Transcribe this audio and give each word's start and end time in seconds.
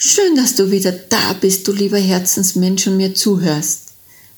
Schön, 0.00 0.36
dass 0.36 0.54
du 0.54 0.70
wieder 0.70 0.92
da 0.92 1.32
bist, 1.32 1.66
du 1.66 1.72
lieber 1.72 1.98
Herzensmensch, 1.98 2.86
und 2.86 2.98
mir 2.98 3.16
zuhörst. 3.16 3.80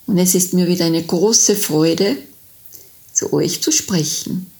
Und 0.07 0.17
es 0.17 0.33
ist 0.33 0.53
mir 0.53 0.67
wieder 0.67 0.85
eine 0.85 1.03
große 1.03 1.55
Freude, 1.55 2.17
zu 3.13 3.31
euch 3.31 3.61
zu 3.61 3.71
sprechen. 3.71 4.51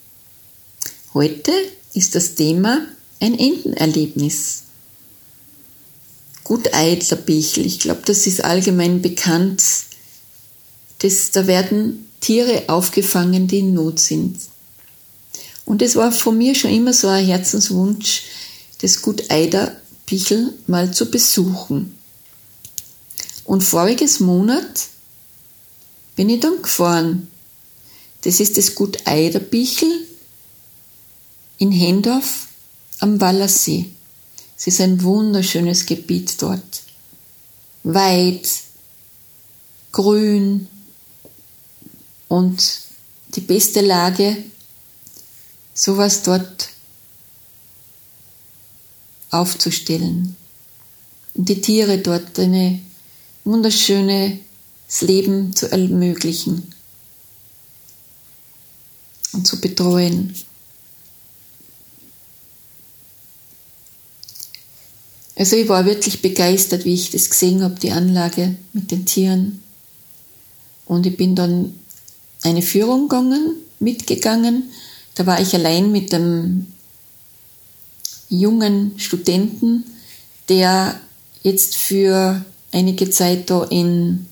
Heute 1.15 1.51
ist 1.95 2.13
das 2.13 2.35
Thema 2.35 2.85
ein 3.19 3.33
Entenerlebnis. 3.37 4.61
Gut 6.43 6.71
eitler 6.71 7.17
Bichel, 7.17 7.65
ich 7.65 7.79
glaube, 7.79 8.03
das 8.05 8.27
ist 8.27 8.43
allgemein 8.43 9.01
bekannt. 9.01 9.63
Das, 10.99 11.31
da 11.31 11.47
werden 11.47 12.11
Tiere 12.19 12.65
aufgefangen, 12.67 13.47
die 13.47 13.59
in 13.59 13.73
Not 13.73 13.99
sind. 13.99 14.37
Und 15.65 15.81
es 15.81 15.95
war 15.95 16.11
von 16.11 16.37
mir 16.37 16.53
schon 16.53 16.69
immer 16.69 16.93
so 16.93 17.07
ein 17.07 17.25
Herzenswunsch, 17.25 18.21
das 18.81 19.01
Gut 19.01 19.31
Eider 19.31 19.81
Bichel 20.11 20.53
mal 20.67 20.93
zu 20.93 21.09
besuchen. 21.09 21.97
Und 23.45 23.63
voriges 23.63 24.19
Monat 24.19 24.87
bin 26.17 26.29
ich 26.29 26.41
dann 26.41 26.61
gefahren. 26.61 27.29
Das 28.23 28.41
ist 28.41 28.57
das 28.57 28.75
Gut 28.75 29.07
Eiderbichel 29.07 30.05
in 31.59 31.71
Hendorf 31.71 32.47
am 32.99 33.21
Wallersee. 33.21 33.85
Es 34.57 34.67
ist 34.67 34.81
ein 34.81 35.01
wunderschönes 35.01 35.85
Gebiet 35.85 36.41
dort. 36.41 36.83
Weit, 37.83 38.49
grün 39.93 40.67
und 42.27 42.81
die 43.35 43.41
beste 43.41 43.79
Lage, 43.79 44.43
sowas 45.73 46.23
dort 46.23 46.70
aufzustellen. 49.31 50.35
Und 51.33 51.49
die 51.49 51.61
Tiere 51.61 51.97
dort 51.97 52.37
ein 52.39 52.85
wunderschönes 53.43 54.39
Leben 55.01 55.55
zu 55.55 55.71
ermöglichen 55.71 56.71
und 59.33 59.47
zu 59.47 59.59
betreuen. 59.59 60.35
Also 65.35 65.55
ich 65.55 65.67
war 65.69 65.85
wirklich 65.85 66.21
begeistert, 66.21 66.85
wie 66.85 66.93
ich 66.93 67.09
das 67.09 67.29
gesehen 67.29 67.63
habe, 67.63 67.79
die 67.79 67.91
Anlage 67.91 68.57
mit 68.73 68.91
den 68.91 69.05
Tieren. 69.05 69.63
Und 70.85 71.07
ich 71.07 71.17
bin 71.17 71.35
dann 71.35 71.79
eine 72.43 72.61
Führung 72.61 73.07
gegangen, 73.07 73.55
mitgegangen. 73.79 74.69
Da 75.15 75.25
war 75.25 75.41
ich 75.41 75.55
allein 75.55 75.91
mit 75.91 76.11
dem 76.11 76.67
jungen 78.31 78.97
Studenten, 78.97 79.83
der 80.49 80.99
jetzt 81.43 81.75
für 81.75 82.43
einige 82.71 83.09
Zeit 83.09 83.49
da 83.49 83.65
in 83.65 84.25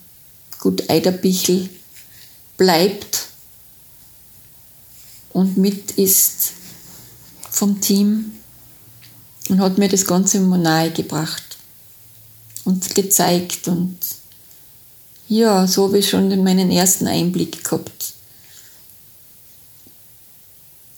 Gut 0.59 0.89
Eiderbichel 0.89 1.69
bleibt 2.57 3.27
und 5.31 5.57
mit 5.57 5.91
ist 5.91 6.53
vom 7.49 7.79
Team 7.79 8.33
und 9.49 9.59
hat 9.59 9.77
mir 9.77 9.89
das 9.89 10.05
Ganze 10.05 10.39
mal 10.39 10.57
nahe 10.57 10.91
gebracht 10.91 11.57
und 12.65 12.93
gezeigt 12.95 13.67
und 13.67 13.97
ja, 15.27 15.67
so 15.67 15.87
habe 15.87 15.99
ich 15.99 16.09
schon 16.09 16.43
meinen 16.43 16.71
ersten 16.71 17.07
Einblick 17.07 17.63
gehabt. 17.63 18.13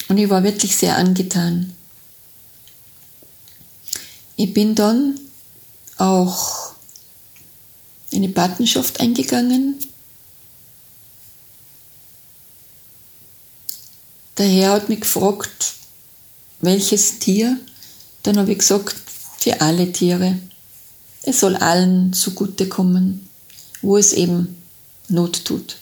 Und 0.08 0.18
ich 0.18 0.30
war 0.30 0.44
wirklich 0.44 0.75
sehr 0.75 0.96
angetan. 0.98 1.74
Ich 4.44 4.56
bin 4.56 4.74
dann 4.74 5.19
auch 5.97 6.74
in 8.09 8.24
die 8.24 8.28
Patenschaft 8.28 9.00
eingegangen. 9.00 9.78
Der 14.40 14.47
Herr 14.47 14.72
hat 14.72 14.90
mich 14.90 15.01
gefragt, 15.01 15.75
welches 16.59 17.19
Tier. 17.19 17.56
Dann 18.24 18.40
habe 18.40 18.51
ich 18.53 18.57
gesagt, 18.57 18.96
für 19.38 19.62
alle 19.62 19.91
Tiere. 19.91 20.40
Es 21.22 21.41
soll 21.41 21.56
allen 21.56 22.12
zugutekommen, 22.12 23.30
wo 23.84 23.96
es 23.96 24.12
eben 24.12 24.59
Not 25.07 25.46
tut. 25.46 25.78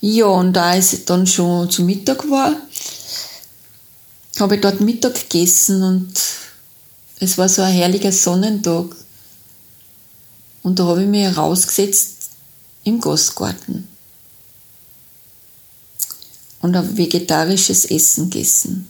Ja, 0.00 0.26
und 0.26 0.52
da 0.52 0.76
es 0.76 1.04
dann 1.06 1.26
schon 1.26 1.68
zu 1.70 1.82
Mittag 1.82 2.30
war, 2.30 2.54
habe 4.40 4.56
ich 4.56 4.60
dort 4.60 4.80
Mittag 4.80 5.28
gegessen 5.28 5.82
und 5.82 6.12
es 7.20 7.38
war 7.38 7.48
so 7.48 7.62
ein 7.62 7.72
herrlicher 7.72 8.12
Sonnentag. 8.12 8.94
Und 10.62 10.78
da 10.78 10.84
habe 10.86 11.02
ich 11.02 11.08
mich 11.08 11.36
rausgesetzt 11.36 12.30
im 12.84 13.00
Gastgarten 13.00 13.88
und 16.60 16.76
ein 16.76 16.96
vegetarisches 16.96 17.84
Essen 17.86 18.30
gegessen. 18.30 18.88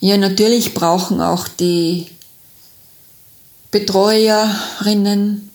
Ja, 0.00 0.16
natürlich 0.16 0.74
brauchen 0.74 1.20
auch 1.20 1.46
die 1.46 2.06
Betreuerinnen 3.70 5.50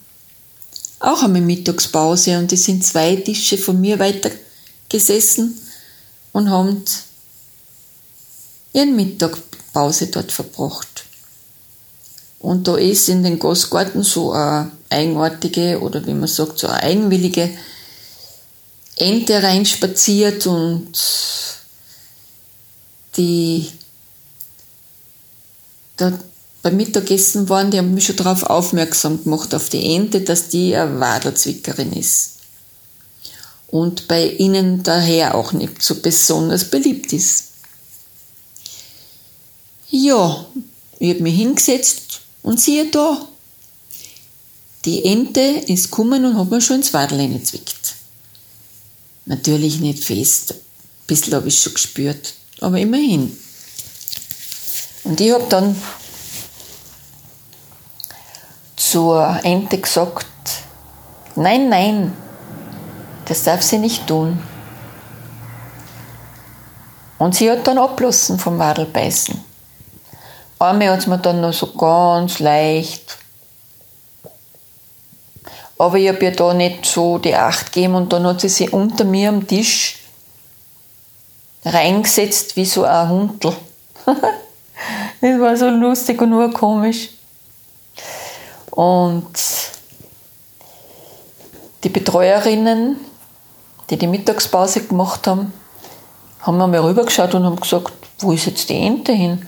auch 1.00 1.24
einmal 1.24 1.42
Mittagspause 1.42 2.38
und 2.40 2.52
es 2.53 2.66
sind 2.66 2.86
zwei 2.86 3.16
Tische 3.18 3.58
von 3.58 3.80
mir 3.80 4.00
weiter 4.00 4.32
gesessen 4.88 5.59
und 6.35 6.50
haben 6.50 6.84
ihren 8.73 8.94
Mittagpause 8.97 10.07
dort 10.07 10.34
verbracht. 10.34 11.06
Und 12.40 12.68
da 12.68 12.75
ist 12.75 13.07
in 13.07 13.23
den 13.23 13.40
Gastgarten 13.40 14.03
so 14.03 14.34
eine 14.34 14.69
eigenartige 14.90 15.79
oder 15.79 16.06
wie 16.06 16.13
man 16.13 16.28
sagt, 16.28 16.59
so 16.59 16.68
eine 16.68 16.84
eigenwillige 16.84 17.50
Ente 18.97 19.41
reinspaziert 19.41 20.46
und 20.46 20.91
die 23.16 23.72
da 25.96 26.19
beim 26.63 26.75
Mittagessen 26.75 27.47
waren, 27.47 27.72
die 27.72 27.78
haben 27.78 27.94
mich 27.94 28.07
schon 28.07 28.17
darauf 28.17 28.44
aufmerksam 28.44 29.23
gemacht, 29.23 29.56
auf 29.56 29.69
die 29.69 29.96
Ente, 29.96 30.19
dass 30.19 30.50
die 30.50 30.75
eine 30.75 31.00
Wadelzwickerin 31.00 31.94
ist. 31.94 32.34
Und 33.75 34.08
bei 34.08 34.30
ihnen 34.30 34.84
daher 34.84 35.36
auch 35.36 35.52
nicht 35.52 35.84
so 35.84 35.96
besonders 35.96 36.69
beliebt 36.69 37.12
ist. 37.12 37.47
Ja, 39.90 40.46
ich 40.97 41.09
habe 41.09 41.24
mich 41.24 41.36
hingesetzt 41.36 42.22
und 42.41 42.62
siehe 42.62 42.90
da, 42.90 43.28
die 44.85 45.03
Ente 45.03 45.41
ist 45.41 45.91
gekommen 45.91 46.24
und 46.24 46.38
hat 46.38 46.50
mir 46.52 46.62
schon 46.62 46.78
ins 46.78 46.94
Wadel 46.94 47.28
gezwickt. 47.28 47.96
Natürlich 49.25 49.81
nicht 49.81 50.06
fest, 50.06 50.53
ein 50.53 50.58
bisschen 51.08 51.34
habe 51.34 51.50
ich 51.50 51.59
schon 51.59 51.74
gespürt, 51.74 52.34
aber 52.62 52.80
immerhin. 52.80 53.38
Und 55.03 55.19
ich 55.19 55.34
habe 55.34 55.47
dann 55.50 55.75
zur 58.78 59.41
Ente 59.44 59.79
gesagt, 59.79 60.26
nein, 61.35 61.67
nein, 61.67 62.16
das 63.25 63.43
darf 63.43 63.61
sie 63.61 63.79
nicht 63.79 64.07
tun. 64.07 64.41
Und 67.17 67.35
sie 67.35 67.49
hat 67.49 67.66
dann 67.67 67.77
abgelassen 67.77 68.39
vom 68.39 68.59
Wadelbeißen. 68.59 69.43
Einmal 70.59 70.89
hat 70.89 70.99
es 70.99 71.07
mir 71.07 71.17
dann 71.17 71.41
noch 71.41 71.53
so 71.53 71.73
ganz 71.73 72.39
leicht. 72.39 73.17
Aber 75.77 75.97
ich 75.97 76.07
habe 76.07 76.23
ihr 76.23 76.31
da 76.31 76.53
nicht 76.53 76.85
so 76.85 77.17
die 77.17 77.35
Acht 77.35 77.73
gegeben 77.73 77.95
und 77.95 78.13
dann 78.13 78.25
hat 78.25 78.41
sie 78.41 78.49
sich 78.49 78.72
unter 78.72 79.03
mir 79.03 79.29
am 79.29 79.45
Tisch 79.45 79.99
reingesetzt 81.66 82.55
wie 82.55 82.66
so 82.66 82.83
ein 82.83 83.09
Hundel. 83.09 83.53
das 84.05 85.39
war 85.39 85.57
so 85.57 85.67
lustig 85.67 86.22
und 86.22 86.29
nur 86.29 86.51
komisch. 86.53 87.09
Und 88.72 89.33
die 91.83 91.89
Betreuerinnen, 91.89 92.97
die 93.90 93.97
die 93.97 94.08
Mittagspause 94.08 94.84
gemacht 94.84 95.28
haben, 95.28 95.53
haben 96.41 96.58
mir 96.58 96.67
mal 96.67 96.82
rübergeschaut 96.82 97.34
und 97.34 97.43
haben 97.46 97.59
gesagt, 97.59 97.93
wo 98.20 98.32
ist 98.32 98.46
jetzt 98.46 98.70
die 98.70 98.78
Ente 98.78 99.11
hin? 99.11 99.47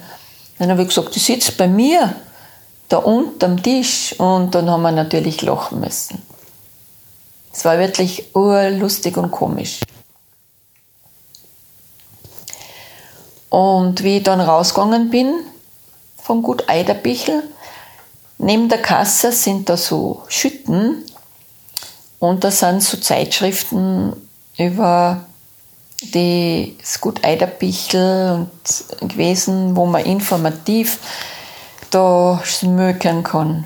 Dann 0.60 0.72
habe 0.72 0.82
ich 0.82 0.90
gesagt, 0.90 1.16
du 1.16 1.20
sitzt 1.20 1.58
bei 1.58 1.68
mir 1.68 2.16
da 2.90 2.98
unterm 2.98 3.62
Tisch 3.62 4.16
und 4.18 4.56
dann 4.56 4.70
haben 4.70 4.82
wir 4.82 4.92
natürlich 4.92 5.42
lachen 5.42 5.80
müssen. 5.80 6.22
Es 7.54 7.66
war 7.66 7.78
wirklich 7.80 8.36
urlustig 8.36 9.18
und 9.18 9.32
komisch. 9.32 9.80
Und 13.50 14.04
wie 14.04 14.18
ich 14.18 14.24
dann 14.24 14.42
rausgegangen 14.42 15.10
bin 15.10 15.34
vom 16.22 16.42
Gut 16.42 16.68
Eiderbichel, 16.68 17.44
neben 18.38 18.70
der 18.70 18.82
Kasse 18.82 19.32
sind 19.32 19.70
da 19.70 19.78
so 19.78 20.24
Schütten 20.28 21.04
und 22.20 22.44
da 22.44 22.52
sind 22.52 22.84
so 22.84 22.98
Zeitschriften 22.98 24.27
über 24.58 25.26
das 26.02 27.02
Gut 27.02 27.24
Eiderbichel 27.24 28.48
und 29.02 29.10
gewesen, 29.10 29.76
wo 29.76 29.86
man 29.86 30.06
informativ 30.06 31.00
da 31.90 32.42
schmökern 32.44 33.24
kann. 33.24 33.66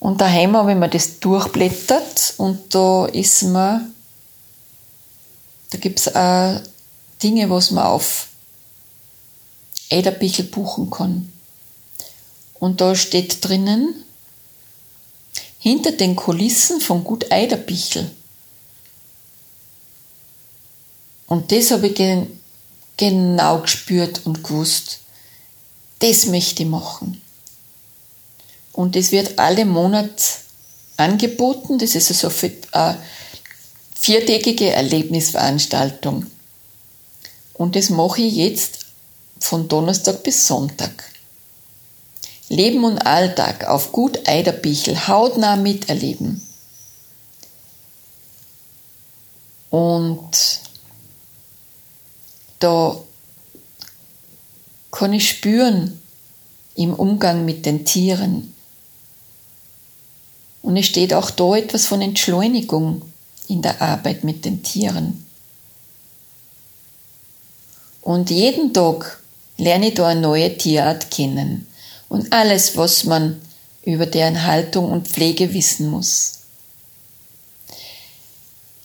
Und 0.00 0.20
daheim 0.20 0.56
habe 0.56 0.72
ich 0.72 0.78
mir 0.78 0.88
das 0.88 1.18
durchblättert 1.18 2.34
und 2.36 2.74
da 2.74 3.06
ist 3.06 3.42
man, 3.42 3.92
da 5.70 5.78
gibt 5.78 5.98
es 5.98 6.14
auch 6.14 6.60
Dinge, 7.22 7.50
was 7.50 7.72
man 7.72 7.84
auf 7.84 8.28
Eiderbichel 9.90 10.44
buchen 10.44 10.90
kann. 10.90 11.32
Und 12.54 12.80
da 12.80 12.94
steht 12.94 13.44
drinnen, 13.44 14.04
hinter 15.58 15.92
den 15.92 16.14
Kulissen 16.14 16.80
von 16.80 17.02
Gut 17.02 17.32
Eiderbichel. 17.32 18.10
Und 21.28 21.52
das 21.52 21.70
habe 21.70 21.88
ich 21.88 21.94
gen 21.94 22.40
genau 22.96 23.60
gespürt 23.60 24.26
und 24.26 24.42
gewusst. 24.42 24.98
Das 26.00 26.26
möchte 26.26 26.64
ich 26.64 26.68
machen. 26.68 27.22
Und 28.72 28.96
das 28.96 29.12
wird 29.12 29.38
alle 29.38 29.64
Monate 29.64 30.22
angeboten. 30.96 31.78
Das 31.78 31.94
ist 31.94 32.10
also 32.10 32.48
eine 32.72 32.98
viertägige 33.94 34.70
Erlebnisveranstaltung. 34.70 36.26
Und 37.54 37.76
das 37.76 37.90
mache 37.90 38.22
ich 38.22 38.34
jetzt 38.34 38.86
von 39.40 39.68
Donnerstag 39.68 40.22
bis 40.22 40.46
Sonntag. 40.46 41.04
Leben 42.48 42.84
und 42.84 42.98
Alltag 42.98 43.66
auf 43.66 43.92
Gut 43.92 44.26
Eiderbichel 44.26 45.08
hautnah 45.08 45.56
miterleben. 45.56 46.40
Und 49.70 50.60
da 52.58 52.98
kann 54.90 55.12
ich 55.12 55.28
spüren 55.28 56.00
im 56.74 56.94
Umgang 56.94 57.44
mit 57.44 57.66
den 57.66 57.84
Tieren. 57.84 58.54
Und 60.62 60.76
es 60.76 60.86
steht 60.86 61.14
auch 61.14 61.30
da 61.30 61.56
etwas 61.56 61.86
von 61.86 62.02
Entschleunigung 62.02 63.02
in 63.48 63.62
der 63.62 63.80
Arbeit 63.80 64.24
mit 64.24 64.44
den 64.44 64.62
Tieren. 64.62 65.24
Und 68.02 68.30
jeden 68.30 68.72
Tag 68.72 69.22
lerne 69.56 69.88
ich 69.88 69.94
da 69.94 70.08
eine 70.08 70.20
neue 70.20 70.56
Tierart 70.56 71.10
kennen 71.10 71.66
und 72.08 72.32
alles, 72.32 72.76
was 72.76 73.04
man 73.04 73.40
über 73.82 74.06
deren 74.06 74.44
Haltung 74.44 74.90
und 74.90 75.08
Pflege 75.08 75.52
wissen 75.52 75.90
muss. 75.90 76.40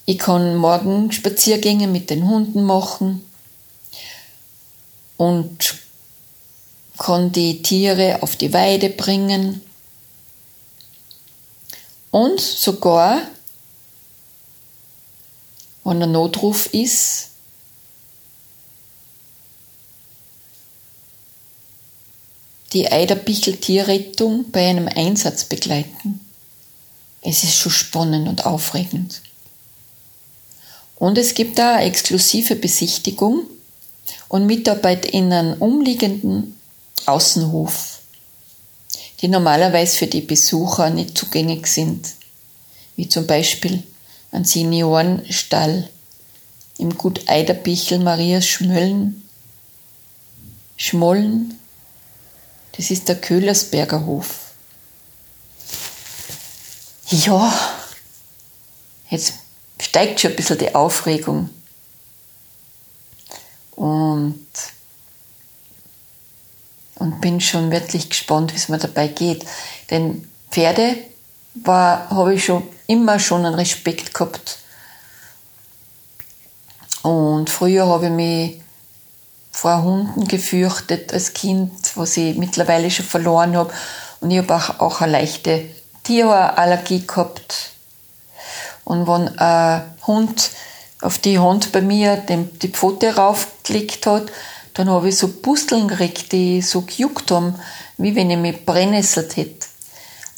Ich 0.05 0.17
kann 0.17 0.57
morgen 0.57 1.11
Spaziergänge 1.11 1.87
mit 1.87 2.09
den 2.09 2.27
Hunden 2.27 2.63
machen 2.63 3.21
und 5.18 5.75
kann 6.98 7.31
die 7.31 7.62
Tiere 7.62 8.21
auf 8.21 8.36
die 8.36 8.54
Weide 8.54 8.89
bringen 8.89 9.62
und 12.12 12.39
sogar, 12.39 13.21
wenn 15.83 16.04
ein 16.04 16.12
Notruf 16.12 16.68
ist, 16.74 17.30
die 22.74 22.92
Eiderbichl-Tierrettung 22.92 24.51
bei 24.51 24.69
einem 24.69 24.88
Einsatz 24.88 25.45
begleiten. 25.45 26.19
Es 27.21 27.44
ist 27.44 27.56
schon 27.56 27.71
spannend 27.71 28.27
und 28.27 28.45
aufregend. 28.45 29.21
Und 30.95 31.18
es 31.18 31.33
gibt 31.33 31.57
da 31.57 31.77
eine 31.77 31.86
exklusive 31.86 32.56
Besichtigung 32.56 33.48
und 34.33 34.47
Mitarbeit 34.47 35.06
in 35.06 35.31
einem 35.31 35.62
umliegenden 35.62 36.59
Außenhof, 37.06 38.00
die 39.21 39.27
normalerweise 39.27 39.95
für 39.95 40.07
die 40.07 40.21
Besucher 40.21 40.89
nicht 40.89 41.15
zugänglich 41.15 41.68
sind, 41.68 42.15
wie 42.95 43.07
zum 43.07 43.27
Beispiel 43.27 43.83
ein 44.31 44.44
Seniorenstall 44.44 45.88
im 46.80 46.97
Gut 46.97 47.30
Eiderbichel 47.30 48.00
Marias 48.00 48.47
Schmöllen, 48.47 49.30
Schmollen 50.77 51.59
das 52.75 52.89
ist 52.89 53.09
der 53.09 53.21
Köhlersberger 53.21 54.03
Hof. 54.07 54.56
Ja, 57.12 57.53
jetzt 59.12 59.33
steigt 59.79 60.21
schon 60.21 60.31
ein 60.31 60.38
bisschen 60.38 60.57
die 60.57 60.74
Aufregung. 60.74 61.51
Und, 63.75 64.45
und 66.95 67.21
bin 67.21 67.41
schon 67.41 67.71
wirklich 67.71 68.09
gespannt, 68.09 68.53
wie 68.53 68.57
es 68.57 68.69
mir 68.69 68.77
dabei 68.77 69.07
geht. 69.07 69.45
Denn 69.89 70.27
Pferde 70.51 70.97
habe 71.65 72.33
ich 72.33 72.45
schon 72.45 72.63
immer 72.87 73.19
schon 73.19 73.45
einen 73.45 73.55
Respekt 73.55 74.13
gehabt. 74.13 74.59
Und 77.01 77.49
früher 77.49 77.87
habe 77.87 78.05
ich 78.05 78.11
mich 78.11 78.61
vor 79.51 79.83
Hunden 79.83 80.27
gefürchtet 80.27 81.13
als 81.13 81.33
Kind, 81.33 81.71
was 81.95 82.17
ich 82.17 82.35
mittlerweile 82.37 82.89
schon 82.89 83.05
verloren 83.05 83.55
habe. 83.55 83.73
Und 84.19 84.31
ich 84.31 84.39
habe 84.39 84.55
auch, 84.55 84.79
auch 84.79 85.01
eine 85.01 85.13
leichte 85.13 85.65
Tierhaarallergie 86.03 87.05
gehabt. 87.05 87.71
Und 88.83 89.07
wenn 89.07 89.37
ein 89.37 89.83
Hund 90.07 90.51
auf 91.03 91.17
die 91.17 91.39
Hand 91.39 91.71
bei 91.71 91.81
mir 91.81 92.17
dem, 92.17 92.57
die 92.59 92.69
Pfote 92.69 93.15
raufgelegt 93.15 94.05
hat, 94.05 94.31
dann 94.73 94.89
habe 94.89 95.09
ich 95.09 95.17
so 95.17 95.27
Pusteln 95.27 95.88
gekriegt, 95.88 96.31
die 96.31 96.61
so 96.61 96.81
gejuckt 96.81 97.29
haben, 97.31 97.55
wie 97.97 98.15
wenn 98.15 98.31
ich 98.31 98.38
mich 98.38 98.65
brennesselt 98.65 99.36
hätte. 99.38 99.67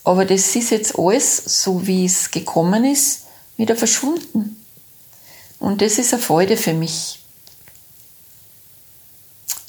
Aber 0.03 0.25
das 0.25 0.55
ist 0.55 0.72
jetzt 0.72 1.00
alles, 1.00 1.38
so 1.38 1.88
wie 1.88 2.05
es 2.05 2.31
gekommen 2.31 2.84
ist, 2.84 3.22
wieder 3.57 3.75
verschwunden. 3.75 4.62
Und 5.60 5.81
das 5.81 5.98
ist 5.98 6.13
eine 6.13 6.22
Freude 6.22 6.57
für 6.57 6.74
mich 6.74 7.19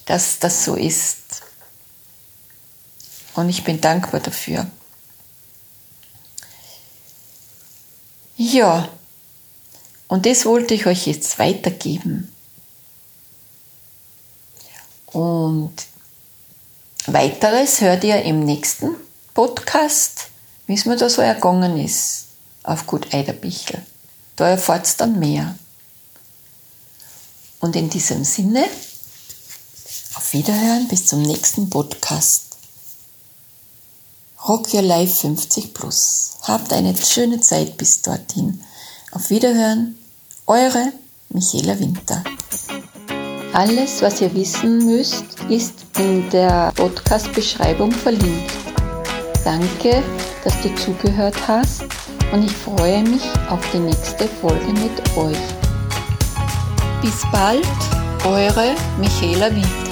dass 0.07 0.39
das 0.39 0.65
so 0.65 0.77
ist. 0.77 1.43
Und 3.35 3.51
ich 3.51 3.65
bin 3.65 3.81
dankbar 3.81 4.21
dafür. 4.21 4.67
Ja, 8.37 8.89
und 10.09 10.27
das 10.27 10.45
wollte 10.45 10.75
ich 10.75 10.87
euch 10.87 11.07
jetzt 11.07 11.39
weitergeben. 11.39 12.33
Und 15.07 15.75
weiteres 17.07 17.81
hört 17.81 18.05
ihr 18.05 18.23
im 18.23 18.45
nächsten 18.45 18.95
Podcast, 19.35 20.29
wie 20.67 20.75
es 20.75 20.85
mir 20.85 20.97
da 20.97 21.09
so 21.09 21.23
ergangen 21.23 21.79
ist 21.79 22.27
auf 22.63 22.87
Gut 22.87 23.15
Eiderbichel. 23.15 23.83
Da 24.37 24.49
erfahrt 24.49 24.87
ihr 24.87 24.97
dann 24.99 25.19
mehr. 25.19 25.57
Und 27.61 27.75
in 27.77 27.89
diesem 27.89 28.25
Sinne 28.25 28.65
auf 30.15 30.33
Wiederhören 30.33 30.89
bis 30.89 31.07
zum 31.07 31.23
nächsten 31.23 31.71
Podcast. 31.71 32.43
Rock 34.47 34.73
Your 34.75 34.83
Life 34.83 35.15
50 35.21 35.75
Plus. 35.75 36.39
Habt 36.43 36.73
eine 36.73 36.97
schöne 36.97 37.41
Zeit 37.41 37.77
bis 37.77 38.03
dorthin. 38.03 38.63
Auf 39.13 39.31
Wiederhören, 39.31 39.97
eure 40.47 40.93
Michaela 41.31 41.79
Winter. 41.79 42.23
Alles, 43.53 44.03
was 44.03 44.21
ihr 44.21 44.35
wissen 44.35 44.85
müsst, 44.85 45.25
ist 45.49 45.87
in 45.99 46.29
der 46.31 46.73
Podcast-Beschreibung 46.75 47.93
verlinkt. 47.93 48.51
Danke, 49.45 50.03
dass 50.45 50.61
du 50.61 50.75
zugehört 50.75 51.37
hast 51.47 51.85
und 52.33 52.45
ich 52.45 52.53
freue 52.53 53.03
mich 53.03 53.23
auf 53.49 53.61
die 53.73 53.79
nächste 53.79 54.27
Folge 54.29 54.73
mit 54.73 55.17
euch. 55.17 55.39
Bis 57.01 57.23
bald, 57.31 57.65
eure 58.25 58.75
Michaela 58.99 59.55
Winter. 59.55 59.86